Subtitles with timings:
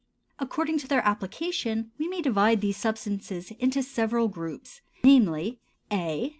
[0.39, 5.59] According to their application we may divide these substances into several groups, namely:
[5.91, 6.29] A.